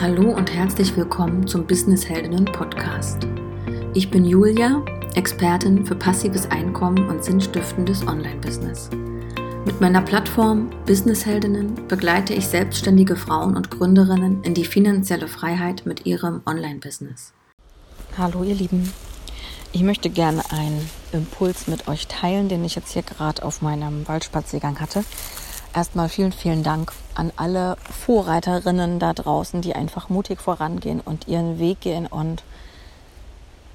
Hallo 0.00 0.30
und 0.30 0.54
herzlich 0.54 0.96
willkommen 0.96 1.48
zum 1.48 1.66
Business 1.66 2.08
Heldinnen 2.08 2.44
Podcast. 2.44 3.26
Ich 3.94 4.08
bin 4.08 4.24
Julia, 4.24 4.84
Expertin 5.16 5.84
für 5.84 5.96
passives 5.96 6.48
Einkommen 6.52 7.08
und 7.08 7.24
sinnstiftendes 7.24 8.06
Online-Business. 8.06 8.90
Mit 9.64 9.80
meiner 9.80 10.00
Plattform 10.00 10.70
Business 10.86 11.26
Heldinnen 11.26 11.88
begleite 11.88 12.32
ich 12.32 12.46
selbstständige 12.46 13.16
Frauen 13.16 13.56
und 13.56 13.72
Gründerinnen 13.72 14.44
in 14.44 14.54
die 14.54 14.66
finanzielle 14.66 15.26
Freiheit 15.26 15.84
mit 15.84 16.06
ihrem 16.06 16.42
Online-Business. 16.46 17.32
Hallo 18.16 18.44
ihr 18.44 18.54
Lieben, 18.54 18.92
ich 19.72 19.82
möchte 19.82 20.10
gerne 20.10 20.44
einen 20.52 20.88
Impuls 21.10 21.66
mit 21.66 21.88
euch 21.88 22.06
teilen, 22.06 22.48
den 22.48 22.64
ich 22.64 22.76
jetzt 22.76 22.92
hier 22.92 23.02
gerade 23.02 23.42
auf 23.42 23.62
meinem 23.62 24.06
Waldspaziergang 24.06 24.78
hatte. 24.78 25.02
Erstmal 25.78 26.08
vielen, 26.08 26.32
vielen 26.32 26.64
Dank 26.64 26.92
an 27.14 27.30
alle 27.36 27.76
Vorreiterinnen 28.04 28.98
da 28.98 29.12
draußen, 29.12 29.62
die 29.62 29.76
einfach 29.76 30.08
mutig 30.08 30.40
vorangehen 30.40 31.00
und 31.00 31.28
ihren 31.28 31.60
Weg 31.60 31.82
gehen 31.82 32.08
und 32.08 32.42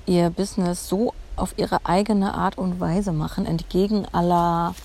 ihr 0.06 0.30
Business 0.30 0.90
so 0.90 1.14
auf 1.38 1.54
ihre 1.56 1.86
eigene 1.86 2.34
Art 2.34 2.58
und 2.58 2.82
Weise 2.82 3.14
machen, 3.14 3.46
entgegen 3.46 4.06
aller 4.12 4.76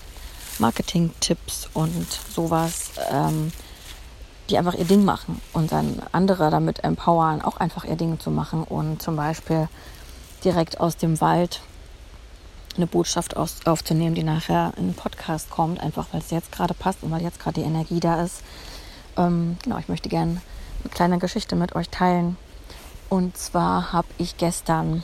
Marketing-Tipps 0.61 1.69
und 1.75 2.07
sowas, 2.33 2.93
ähm, 3.11 3.51
die 4.49 4.57
einfach 4.57 4.75
ihr 4.75 4.85
Ding 4.85 5.05
machen 5.05 5.43
und 5.53 5.73
dann 5.73 6.01
andere 6.13 6.53
damit 6.53 6.85
empowern, 6.85 7.43
auch 7.43 7.57
einfach 7.57 7.85
ihr 7.85 7.97
Ding 7.97 8.21
zu 8.21 8.31
machen 8.31 8.63
und 8.63 9.03
zum 9.03 9.17
Beispiel 9.17 9.69
direkt 10.45 10.79
aus 10.79 10.97
dem 10.97 11.21
Wald 11.21 11.63
eine 12.79 12.87
Botschaft 12.87 13.37
aus, 13.37 13.59
aufzunehmen, 13.67 14.15
die 14.15 14.23
nachher 14.23 14.73
in 14.77 14.85
einen 14.85 14.95
Podcast 14.95 15.51
kommt, 15.51 15.81
einfach 15.81 16.07
weil 16.13 16.21
es 16.21 16.31
jetzt 16.31 16.53
gerade 16.53 16.75
passt 16.75 17.03
und 17.03 17.11
weil 17.11 17.23
jetzt 17.23 17.41
gerade 17.41 17.61
die 17.61 17.67
Energie 17.67 18.01
da 18.01 18.23
ist. 18.23 18.43
Ähm, 19.17 19.59
genau, 19.63 19.79
ich 19.79 19.89
möchte 19.89 20.09
gerne 20.09 20.41
eine 20.83 20.91
kleine 20.91 21.19
Geschichte 21.19 21.57
mit 21.57 21.75
euch 21.75 21.91
teilen. 21.91 22.37
Und 23.09 23.37
zwar 23.37 23.93
habe 23.93 24.09
ich 24.19 24.37
gestern 24.37 25.03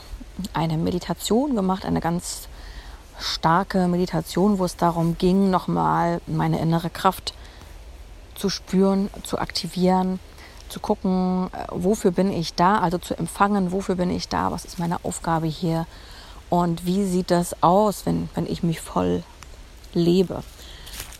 eine 0.52 0.78
Meditation 0.78 1.54
gemacht, 1.54 1.84
eine 1.84 2.00
ganz 2.00 2.48
starke 3.18 3.86
Meditation, 3.88 4.58
wo 4.58 4.64
es 4.64 4.76
darum 4.76 5.18
ging, 5.18 5.50
nochmal 5.50 6.20
meine 6.26 6.60
innere 6.60 6.90
Kraft 6.90 7.34
zu 8.34 8.48
spüren, 8.50 9.10
zu 9.22 9.38
aktivieren, 9.38 10.18
zu 10.68 10.80
gucken, 10.80 11.50
äh, 11.52 11.66
wofür 11.70 12.10
bin 12.10 12.32
ich 12.32 12.54
da, 12.54 12.78
also 12.78 12.98
zu 12.98 13.16
empfangen, 13.16 13.72
wofür 13.72 13.94
bin 13.94 14.10
ich 14.10 14.28
da, 14.28 14.50
was 14.50 14.64
ist 14.64 14.78
meine 14.78 15.04
Aufgabe 15.04 15.46
hier 15.46 15.86
und 16.54 16.86
wie 16.86 17.04
sieht 17.04 17.32
das 17.32 17.60
aus, 17.64 18.06
wenn, 18.06 18.28
wenn 18.36 18.46
ich 18.46 18.62
mich 18.62 18.80
voll 18.80 19.24
lebe. 19.92 20.44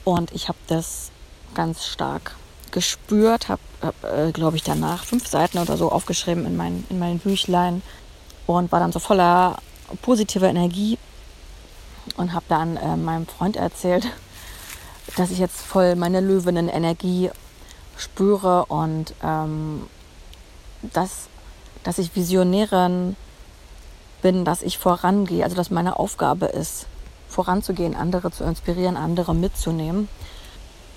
Und 0.05 0.31
ich 0.31 0.47
habe 0.47 0.59
das 0.69 1.11
ganz 1.55 1.85
stark 1.85 2.37
gespürt, 2.71 3.49
habe, 3.49 3.61
hab, 3.83 4.05
äh, 4.05 4.31
glaube 4.31 4.57
ich, 4.57 4.63
danach 4.63 5.05
fünf 5.05 5.27
Seiten 5.27 5.59
oder 5.59 5.77
so 5.77 5.91
aufgeschrieben 5.91 6.47
in 6.47 6.57
mein, 6.57 6.87
in 6.89 7.01
mein 7.01 7.19
Büchlein 7.19 7.83
und 8.47 8.71
war 8.71 8.79
dann 8.79 8.93
so 8.93 9.01
voller 9.01 9.59
positiver 10.03 10.49
Energie 10.49 10.99
und 12.17 12.33
habe 12.33 12.45
dann 12.49 12.77
äh, 12.77 12.97
meinem 12.97 13.27
Freund 13.27 13.57
erzählt, 13.57 14.07
dass 15.17 15.33
ich 15.33 15.41
jetzt 15.41 15.61
voll 15.61 15.97
meine 15.97 16.21
Löwinnen-Energie 16.21 17.31
spüre 17.97 18.67
und 18.67 19.15
ähm, 19.21 19.89
dass, 20.93 21.27
dass 21.83 21.99
ich 21.99 22.15
Visionärin 22.15 23.17
bin, 24.25 24.47
dass 24.47 24.63
ich 24.63 24.79
vorangehe, 24.79 25.45
also 25.45 25.55
dass 25.55 25.71
meine 25.71 25.99
Aufgabe 25.99 26.47
ist, 26.47 26.87
voranzugehen, 27.29 27.95
andere 27.95 28.31
zu 28.31 28.43
inspirieren, 28.43 28.97
andere 28.97 29.35
mitzunehmen. 29.35 30.09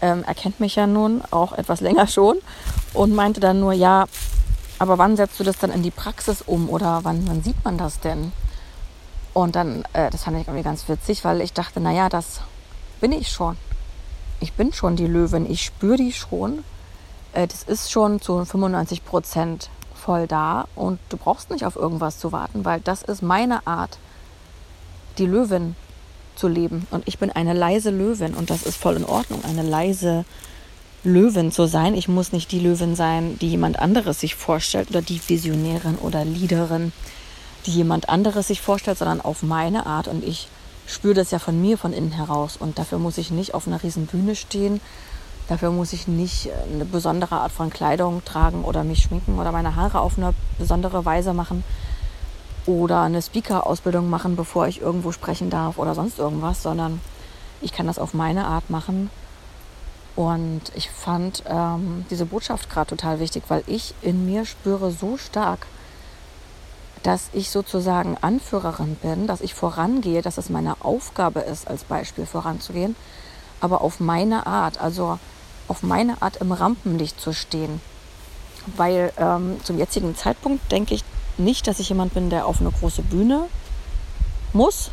Ähm, 0.02 0.24
er 0.26 0.34
kennt 0.34 0.62
mich 0.62 0.76
ja 0.76 0.88
nun 0.88 1.22
auch 1.32 1.52
etwas 1.52 1.82
länger 1.82 2.08
schon 2.08 2.38
und 2.94 3.14
meinte 3.14 3.42
dann 3.42 3.60
nur, 3.60 3.74
ja, 3.74 4.06
aber 4.80 4.98
wann 4.98 5.18
setzt 5.18 5.38
du 5.42 5.44
das 5.44 5.58
dann 5.58 5.72
in 5.72 5.84
die 5.84 5.92
Praxis 5.92 6.42
um 6.42 6.70
oder 6.70 7.02
wann, 7.04 7.28
wann 7.28 7.44
sieht 7.44 7.66
man 7.66 7.78
das 7.78 8.00
denn? 8.00 8.32
Und 9.34 9.58
dann, 9.58 9.84
äh, 9.92 10.10
das 10.10 10.24
fand 10.24 10.38
ich 10.38 10.48
irgendwie 10.48 10.64
ganz 10.64 10.88
witzig, 10.88 11.26
weil 11.26 11.42
ich 11.42 11.52
dachte, 11.52 11.82
naja, 11.82 12.08
das 12.08 12.40
bin 13.02 13.12
ich 13.12 13.28
schon. 13.28 13.58
Ich 14.40 14.54
bin 14.54 14.72
schon 14.72 14.96
die 14.96 15.06
Löwin, 15.06 15.52
ich 15.52 15.66
spüre 15.66 15.98
die 15.98 16.14
schon. 16.14 16.64
Äh, 17.34 17.48
das 17.48 17.64
ist 17.64 17.92
schon 17.92 18.22
zu 18.22 18.46
95 18.46 19.04
Prozent 19.04 19.70
voll 20.08 20.26
da 20.26 20.70
und 20.74 21.00
du 21.10 21.18
brauchst 21.18 21.52
nicht 21.52 21.66
auf 21.66 21.76
irgendwas 21.76 22.18
zu 22.18 22.32
warten, 22.32 22.64
weil 22.64 22.80
das 22.80 23.02
ist 23.02 23.22
meine 23.22 23.68
Art, 23.68 23.98
die 25.18 25.26
Löwin 25.26 25.76
zu 26.38 26.48
leben. 26.48 26.88
Und 26.92 27.06
ich 27.10 27.20
bin 27.20 27.30
eine 27.30 27.52
leise 27.52 27.90
Löwin 27.90 28.34
und 28.34 28.50
das 28.50 28.64
ist 28.64 28.78
voll 28.78 28.96
in 28.96 29.04
Ordnung, 29.04 29.44
eine 29.44 29.64
leise 29.64 30.24
Löwin 31.04 31.52
zu 31.52 31.68
sein. 31.68 31.94
Ich 31.94 32.08
muss 32.08 32.32
nicht 32.32 32.54
die 32.54 32.62
Löwin 32.62 32.96
sein, 32.96 33.38
die 33.40 33.50
jemand 33.50 33.80
anderes 33.80 34.22
sich 34.22 34.36
vorstellt 34.36 34.90
oder 34.92 35.02
die 35.02 35.20
Visionärin 35.28 35.96
oder 35.96 36.24
Leaderin, 36.24 36.94
die 37.66 37.72
jemand 37.72 38.08
anderes 38.08 38.48
sich 38.48 38.62
vorstellt, 38.62 39.00
sondern 39.00 39.20
auf 39.20 39.44
meine 39.44 39.86
Art. 39.88 40.08
Und 40.08 40.24
ich 40.24 40.48
spüre 40.86 41.16
das 41.16 41.32
ja 41.32 41.40
von 41.40 41.62
mir 41.62 41.78
von 41.78 41.92
innen 41.92 42.14
heraus. 42.14 42.56
Und 42.58 42.80
dafür 42.80 42.98
muss 42.98 43.18
ich 43.18 43.30
nicht 43.30 43.54
auf 43.54 43.68
einer 43.68 43.84
riesen 43.84 44.06
Bühne 44.06 44.38
stehen 44.38 44.80
Dafür 45.48 45.72
muss 45.72 45.94
ich 45.94 46.08
nicht 46.08 46.50
eine 46.72 46.84
besondere 46.84 47.36
Art 47.36 47.52
von 47.52 47.70
Kleidung 47.70 48.24
tragen 48.26 48.66
oder 48.66 48.84
mich 48.84 49.04
schminken 49.04 49.40
oder 49.40 49.52
meine 49.52 49.76
Haare 49.76 50.02
auf 50.02 50.18
eine 50.18 50.34
besondere 50.58 51.06
Weise 51.06 51.34
machen 51.34 51.64
oder 52.66 53.02
eine 53.02 53.22
Speaker-Ausbildung 53.22 54.10
machen, 54.10 54.36
bevor 54.36 54.68
ich 54.68 54.82
irgendwo 54.82 55.14
sprechen 55.14 55.50
darf 55.50 55.78
oder 55.78 55.96
sonst 55.96 56.20
irgendwas, 56.20 56.62
sondern 56.62 57.00
ich 57.62 57.72
kann 57.72 57.88
das 57.88 57.98
auf 57.98 58.14
meine 58.14 58.46
Art 58.46 58.70
machen. 58.70 59.10
Und 60.18 60.64
ich 60.76 60.90
fand 60.90 61.44
ähm, 61.48 62.06
diese 62.10 62.26
Botschaft 62.26 62.70
gerade 62.70 62.90
total 62.90 63.20
wichtig, 63.20 63.44
weil 63.48 63.64
ich 63.68 63.94
in 64.02 64.26
mir 64.26 64.46
spüre 64.46 64.92
so 64.92 65.16
stark, 65.16 65.68
dass 67.04 67.30
ich 67.32 67.52
sozusagen 67.52 68.18
Anführerin 68.20 68.96
bin, 68.96 69.28
dass 69.28 69.42
ich 69.42 69.54
vorangehe, 69.54 70.22
dass 70.22 70.38
es 70.38 70.50
meine 70.50 70.76
Aufgabe 70.84 71.40
ist, 71.42 71.68
als 71.70 71.84
Beispiel 71.86 72.26
voranzugehen, 72.26 72.96
aber 73.62 73.82
auf 73.82 74.00
meine 74.00 74.46
Art. 74.46 74.82
Also 74.82 75.20
auf 75.68 75.84
meine 75.84 76.22
Art 76.22 76.38
im 76.38 76.52
Rampenlicht 76.52 77.20
zu 77.20 77.34
stehen. 77.34 77.82
Weil 78.76 79.14
ähm, 79.18 79.58
zum 79.64 79.78
jetzigen 79.78 80.16
Zeitpunkt 80.16 80.72
denke 80.72 80.94
ich 80.94 81.04
nicht, 81.38 81.68
dass 81.68 81.80
ich 81.80 81.90
jemand 81.90 82.14
bin, 82.14 82.30
der 82.30 82.46
auf 82.46 82.60
eine 82.60 82.72
große 82.72 83.02
Bühne 83.02 83.44
muss. 84.54 84.92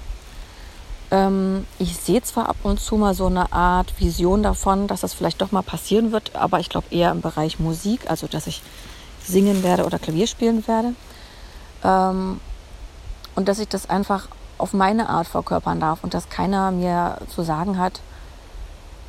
Ähm, 1.10 1.66
ich 1.78 1.96
sehe 1.96 2.22
zwar 2.22 2.48
ab 2.48 2.56
und 2.62 2.80
zu 2.80 2.96
mal 2.96 3.14
so 3.14 3.26
eine 3.26 3.52
Art 3.52 3.98
Vision 3.98 4.42
davon, 4.42 4.86
dass 4.86 5.00
das 5.00 5.14
vielleicht 5.14 5.40
doch 5.40 5.52
mal 5.52 5.62
passieren 5.62 6.12
wird, 6.12 6.34
aber 6.34 6.60
ich 6.60 6.68
glaube 6.68 6.86
eher 6.90 7.10
im 7.10 7.20
Bereich 7.20 7.58
Musik, 7.58 8.10
also 8.10 8.26
dass 8.26 8.46
ich 8.46 8.62
singen 9.24 9.62
werde 9.62 9.84
oder 9.84 9.98
Klavier 9.98 10.26
spielen 10.26 10.66
werde. 10.66 10.94
Ähm, 11.82 12.40
und 13.34 13.48
dass 13.48 13.58
ich 13.58 13.68
das 13.68 13.90
einfach 13.90 14.28
auf 14.58 14.72
meine 14.72 15.08
Art 15.08 15.26
verkörpern 15.26 15.80
darf 15.80 16.04
und 16.04 16.14
dass 16.14 16.28
keiner 16.28 16.70
mir 16.70 17.18
zu 17.34 17.42
sagen 17.42 17.78
hat, 17.78 18.00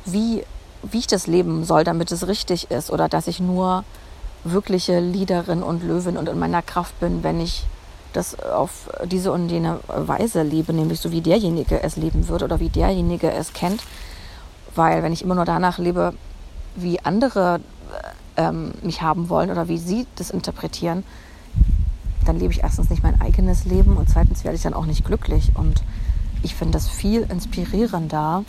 wie 0.04 0.44
wie 0.90 0.98
ich 0.98 1.06
das 1.06 1.26
leben 1.26 1.64
soll, 1.64 1.84
damit 1.84 2.12
es 2.12 2.26
richtig 2.26 2.70
ist 2.70 2.90
oder 2.90 3.08
dass 3.08 3.26
ich 3.26 3.40
nur 3.40 3.84
wirkliche 4.44 5.00
Leaderin 5.00 5.62
und 5.62 5.82
Löwin 5.82 6.16
und 6.16 6.28
in 6.28 6.38
meiner 6.38 6.62
Kraft 6.62 6.98
bin, 7.00 7.22
wenn 7.22 7.40
ich 7.40 7.64
das 8.12 8.38
auf 8.40 8.88
diese 9.04 9.32
und 9.32 9.48
jene 9.48 9.80
Weise 9.88 10.42
lebe, 10.42 10.72
nämlich 10.72 11.00
so 11.00 11.12
wie 11.12 11.20
derjenige 11.20 11.82
es 11.82 11.96
leben 11.96 12.28
würde 12.28 12.46
oder 12.46 12.60
wie 12.60 12.68
derjenige 12.68 13.30
es 13.30 13.52
kennt. 13.52 13.82
Weil 14.74 15.02
wenn 15.02 15.12
ich 15.12 15.22
immer 15.22 15.34
nur 15.34 15.44
danach 15.44 15.78
lebe, 15.78 16.14
wie 16.76 17.00
andere 17.00 17.60
ähm, 18.36 18.72
mich 18.82 19.02
haben 19.02 19.28
wollen 19.28 19.50
oder 19.50 19.68
wie 19.68 19.78
sie 19.78 20.06
das 20.16 20.30
interpretieren, 20.30 21.04
dann 22.24 22.38
lebe 22.38 22.52
ich 22.52 22.62
erstens 22.62 22.90
nicht 22.90 23.02
mein 23.02 23.20
eigenes 23.20 23.64
Leben 23.64 23.96
und 23.96 24.08
zweitens 24.08 24.44
werde 24.44 24.56
ich 24.56 24.62
dann 24.62 24.74
auch 24.74 24.86
nicht 24.86 25.04
glücklich. 25.04 25.52
Und 25.54 25.82
ich 26.42 26.54
finde 26.54 26.72
das 26.72 26.88
viel 26.88 27.22
inspirierender, 27.22 28.44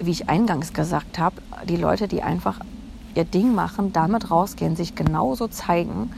wie 0.00 0.10
ich 0.10 0.28
eingangs 0.28 0.72
gesagt 0.72 1.18
habe, 1.18 1.36
die 1.68 1.76
Leute, 1.76 2.08
die 2.08 2.22
einfach 2.22 2.60
ihr 3.14 3.24
Ding 3.24 3.54
machen, 3.54 3.92
damit 3.92 4.30
rausgehen, 4.30 4.76
sich 4.76 4.94
genauso 4.94 5.48
zeigen, 5.48 6.10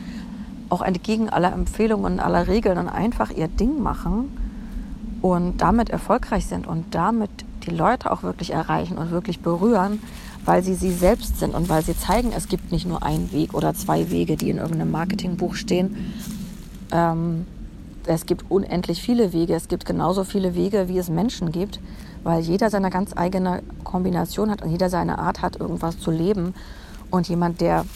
auch 0.69 0.82
entgegen 0.82 1.28
aller 1.28 1.52
Empfehlungen, 1.52 2.20
aller 2.20 2.48
Regeln 2.48 2.78
und 2.78 2.88
einfach 2.88 3.30
ihr 3.30 3.48
Ding 3.48 3.82
machen 3.82 4.36
und 5.22 5.58
damit 5.58 5.90
erfolgreich 5.90 6.46
sind 6.46 6.66
und 6.66 6.94
damit 6.94 7.30
die 7.64 7.70
Leute 7.70 8.10
auch 8.10 8.22
wirklich 8.22 8.52
erreichen 8.52 8.98
und 8.98 9.10
wirklich 9.10 9.40
berühren, 9.40 10.00
weil 10.44 10.62
sie 10.62 10.74
sie 10.74 10.92
selbst 10.92 11.38
sind 11.38 11.54
und 11.54 11.69
weil 11.69 11.82
sie 11.82 11.96
zeigen, 11.96 12.32
es 12.32 12.48
gibt 12.48 12.72
nicht 12.72 12.86
nur 12.86 13.02
einen 13.02 13.32
Weg 13.32 13.54
oder 13.54 13.74
zwei 13.74 14.10
Wege, 14.10 14.36
die 14.36 14.50
in 14.50 14.58
irgendeinem 14.58 14.90
Marketingbuch 14.90 15.54
stehen. 15.54 16.12
Ähm, 16.92 17.46
es 18.06 18.24
gibt 18.24 18.50
unendlich 18.50 19.02
viele 19.02 19.32
Wege. 19.32 19.54
Es 19.54 19.69
gibt 19.69 19.84
genauso 19.84 20.24
viele 20.24 20.54
Wege, 20.54 20.88
wie 20.88 20.98
es 20.98 21.10
Menschen 21.10 21.52
gibt 21.52 21.78
weil 22.28 22.42
jeder 22.42 22.69
seine 22.69 22.90
ganz 22.90 23.16
eigene 23.16 23.62
Kombination 23.84 24.50
hat 24.50 24.60
und 24.60 24.69
jeder 24.69 24.90
seine 24.90 25.19
Art 25.19 25.40
hat, 25.40 25.56
irgendwas 25.56 25.98
zu 25.98 26.10
leben. 26.10 26.52
Und 27.10 27.26
jemand, 27.26 27.62
der 27.62 27.86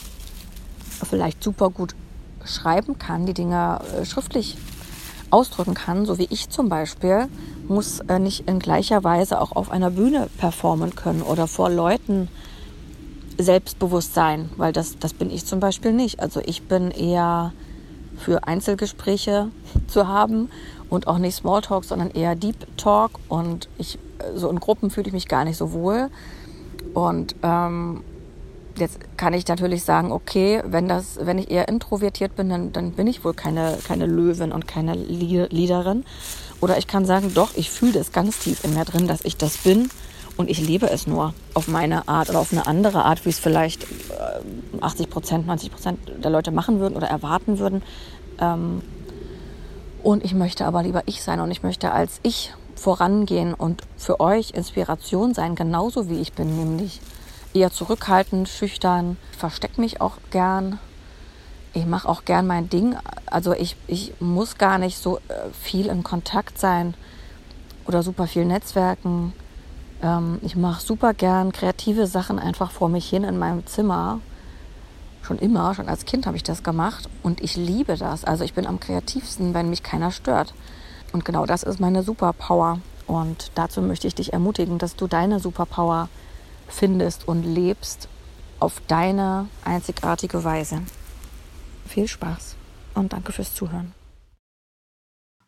vielleicht 1.07 1.45
super 1.45 1.69
gut 1.69 1.95
schreiben 2.43 2.99
kann, 2.99 3.27
die 3.27 3.35
Dinge 3.35 3.81
äh, 3.95 4.07
schriftlich 4.07 4.57
ausdrücken 5.29 5.75
kann, 5.75 6.07
so 6.07 6.17
wie 6.17 6.29
ich 6.31 6.49
zum 6.49 6.71
Beispiel, 6.71 7.29
muss 7.69 8.01
äh, 8.01 8.19
nicht 8.19 8.49
in 8.49 8.59
gleicher 8.59 9.05
Weise 9.05 9.39
auch 9.39 9.53
auf 9.53 9.71
einer 9.71 9.91
Bühne 9.91 10.31
performen 10.39 10.95
können 10.95 11.21
oder 11.21 11.47
vor 11.47 11.69
Leuten 11.69 12.29
selbstbewusst 13.37 14.15
sein, 14.15 14.49
weil 14.57 14.73
das, 14.73 14.99
das 14.99 15.13
bin 15.13 15.31
ich 15.31 15.45
zum 15.45 15.61
Beispiel 15.61 15.93
nicht. 15.93 16.21
Also 16.21 16.41
ich 16.43 16.63
bin 16.63 16.91
eher 16.91 17.53
für 18.17 18.45
Einzelgespräche 18.45 19.49
zu 19.89 20.09
haben 20.09 20.49
und 20.89 21.07
auch 21.07 21.19
nicht 21.19 21.35
Smalltalk, 21.35 21.85
sondern 21.85 22.11
eher 22.11 22.35
Deep 22.35 22.79
Talk. 22.79 23.13
Und 23.29 23.69
ich, 23.77 23.99
so 24.35 24.49
in 24.49 24.61
Gruppen 24.61 24.91
fühle 24.91 25.09
ich 25.09 25.13
mich 25.13 25.29
gar 25.29 25.45
nicht 25.45 25.57
so 25.57 25.73
wohl. 25.73 26.11
Und 26.95 27.35
ähm, 27.43 28.03
jetzt 28.77 28.99
kann 29.17 29.35
ich 29.35 29.47
natürlich 29.47 29.85
sagen, 29.85 30.13
okay, 30.13 30.63
wenn 30.65 30.89
das, 30.89 31.19
wenn 31.23 31.39
ich 31.39 31.51
eher 31.51 31.69
introvertiert 31.69 32.37
bin, 32.37 32.49
dann, 32.49 32.73
dann 32.73 32.93
bin 32.93 33.07
ich 33.07 33.25
wohl 33.25 33.35
keine, 33.35 33.79
keine 33.87 34.07
Löwin 34.07 34.53
und 34.53 34.67
keine 34.67 34.95
Leaderin. 34.95 36.05
Oder 36.61 36.79
ich 36.79 36.87
kann 36.87 37.05
sagen, 37.05 37.33
doch, 37.35 37.51
ich 37.57 37.71
fühle 37.71 37.93
das 37.93 38.13
ganz 38.13 38.39
tief 38.39 38.65
in 38.65 38.75
mir 38.75 38.85
drin, 38.85 39.09
dass 39.09 39.25
ich 39.25 39.37
das 39.37 39.59
bin 39.59 39.91
und 40.37 40.49
ich 40.49 40.61
lebe 40.61 40.89
es 40.89 41.07
nur 41.07 41.35
auf 41.55 41.69
meine 41.69 42.09
Art 42.09 42.31
oder 42.31 42.39
auf 42.39 42.53
eine 42.53 42.67
andere 42.67 43.05
Art, 43.05 43.25
wie 43.25 43.31
es 43.31 43.39
vielleicht 43.39 43.87
80 44.81 45.07
äh, 45.07 45.11
Prozent, 45.11 45.47
90 45.47 45.73
Prozent 45.73 45.99
der 46.23 46.31
Leute 46.31 46.51
machen 46.51 46.81
würden 46.81 46.97
oder 46.97 47.09
erwarten 47.09 47.59
würden. 47.59 47.83
Ähm, 48.41 48.83
und 50.03 50.25
ich 50.25 50.35
möchte 50.35 50.65
aber 50.65 50.83
lieber 50.83 51.03
ich 51.07 51.23
sein 51.23 51.41
und 51.41 51.51
ich 51.51 51.63
möchte 51.63 51.93
als 51.93 52.19
ich 52.23 52.53
vorangehen 52.75 53.55
und 53.55 53.83
für 53.97 54.21
euch 54.21 54.51
Inspiration 54.51 55.35
sein, 55.35 55.55
genauso 55.55 56.09
wie 56.09 56.21
ich 56.21 56.33
bin, 56.33 56.57
nämlich 56.57 57.01
eher 57.55 57.71
zurückhaltend, 57.71 58.49
schüchtern, 58.49 59.17
verstecke 59.37 59.81
mich 59.81 60.01
auch 60.01 60.17
gern. 60.31 60.79
Ich 61.75 61.87
mache 61.87 62.09
auch 62.09 62.25
gern 62.25 62.47
mein 62.47 62.69
Ding. 62.69 62.97
Also 63.27 63.53
ich, 63.53 63.77
ich 63.87 64.13
muss 64.21 64.59
gar 64.59 64.79
nicht 64.79 64.99
so 64.99 65.19
äh, 65.19 65.21
viel 65.63 65.87
in 65.87 66.03
Kontakt 66.03 66.59
sein 66.59 66.95
oder 67.87 68.03
super 68.03 68.27
viel 68.27 68.45
Netzwerken. 68.45 69.33
Ähm, 70.03 70.39
ich 70.43 70.57
mache 70.57 70.83
super 70.83 71.15
gern 71.15 71.53
kreative 71.53 72.07
Sachen 72.07 72.39
einfach 72.39 72.71
vor 72.71 72.89
mich 72.89 73.09
hin 73.09 73.25
in 73.25 73.39
meinem 73.39 73.67
Zimmer. 73.67 74.21
Schon 75.23 75.39
immer, 75.39 75.75
schon 75.75 75.89
als 75.89 76.05
Kind 76.05 76.27
habe 76.27 76.37
ich 76.37 76.43
das 76.43 76.63
gemacht 76.63 77.09
und 77.23 77.41
ich 77.41 77.57
liebe 77.57 77.97
das. 77.97 78.25
Also 78.25 78.45
ich 78.45 78.55
bin 78.55 78.67
am 78.67 78.81
kreativsten, 78.81 79.55
wenn 79.55 79.71
mich 79.71 79.83
keiner 79.83 80.11
stört. 80.11 80.53
Und 81.13 81.25
genau 81.25 81.47
das 81.47 81.63
ist 81.63 81.81
meine 81.81 82.03
Superpower. 82.03 82.81
Und 83.07 83.53
dazu 83.55 83.83
möchte 83.83 84.07
ich 84.07 84.15
dich 84.15 84.33
ermutigen, 84.33 84.79
dass 84.79 84.97
du 84.97 85.07
deine 85.07 85.41
Superpower 85.41 86.09
findest 86.69 87.29
und 87.29 87.43
lebst 87.43 88.09
auf 88.61 88.81
deine 88.87 89.49
einzigartige 89.65 90.45
Weise. 90.45 90.83
Viel 91.87 92.09
Spaß 92.09 92.57
und 92.95 93.13
danke 93.13 93.33
fürs 93.33 93.55
Zuhören. 93.55 93.93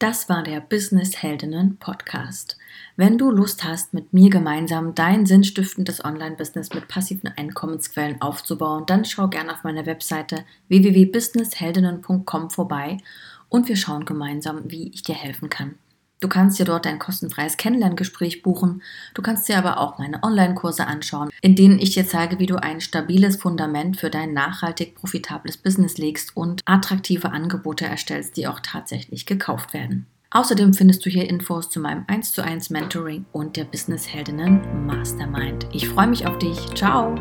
Das 0.00 0.28
war 0.28 0.42
der 0.42 0.60
Business 0.60 1.22
Heldinnen 1.22 1.78
Podcast. 1.78 2.58
Wenn 2.96 3.16
du 3.16 3.30
Lust 3.30 3.64
hast, 3.64 3.94
mit 3.94 4.12
mir 4.12 4.28
gemeinsam 4.28 4.94
dein 4.94 5.24
sinnstiftendes 5.24 6.04
Online-Business 6.04 6.74
mit 6.74 6.88
passiven 6.88 7.32
Einkommensquellen 7.36 8.20
aufzubauen, 8.20 8.84
dann 8.86 9.04
schau 9.04 9.28
gerne 9.28 9.52
auf 9.52 9.62
meiner 9.62 9.86
Webseite 9.86 10.44
www.businessheldinnen.com 10.68 12.50
vorbei 12.50 12.98
und 13.54 13.68
wir 13.68 13.76
schauen 13.76 14.04
gemeinsam, 14.04 14.62
wie 14.64 14.90
ich 14.92 15.04
dir 15.04 15.14
helfen 15.14 15.48
kann. 15.48 15.76
Du 16.18 16.26
kannst 16.26 16.58
dir 16.58 16.64
dort 16.64 16.88
ein 16.88 16.98
kostenfreies 16.98 17.56
Kennenlerngespräch 17.56 18.42
buchen. 18.42 18.82
Du 19.14 19.22
kannst 19.22 19.48
dir 19.48 19.58
aber 19.58 19.78
auch 19.78 19.96
meine 19.96 20.24
Online-Kurse 20.24 20.88
anschauen, 20.88 21.30
in 21.40 21.54
denen 21.54 21.78
ich 21.78 21.92
dir 21.92 22.04
zeige, 22.04 22.40
wie 22.40 22.46
du 22.46 22.56
ein 22.56 22.80
stabiles 22.80 23.36
Fundament 23.36 23.96
für 23.96 24.10
dein 24.10 24.32
nachhaltig 24.32 24.96
profitables 24.96 25.56
Business 25.56 25.98
legst 25.98 26.36
und 26.36 26.62
attraktive 26.64 27.30
Angebote 27.30 27.84
erstellst, 27.84 28.36
die 28.36 28.48
auch 28.48 28.58
tatsächlich 28.58 29.24
gekauft 29.24 29.72
werden. 29.72 30.06
Außerdem 30.32 30.74
findest 30.74 31.06
du 31.06 31.10
hier 31.10 31.30
Infos 31.30 31.70
zu 31.70 31.78
meinem 31.78 32.02
1 32.08 32.32
zu 32.32 32.42
1 32.42 32.70
Mentoring 32.70 33.24
und 33.30 33.56
der 33.56 33.66
Business 33.66 34.12
Heldinnen 34.12 34.84
Mastermind. 34.84 35.68
Ich 35.72 35.88
freue 35.88 36.08
mich 36.08 36.26
auf 36.26 36.38
dich. 36.38 36.58
Ciao! 36.74 37.14